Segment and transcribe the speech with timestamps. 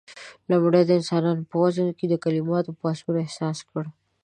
[0.49, 3.83] لومړيو انسانانو په وزن کې د کليماتو پاڅون احساس کړ.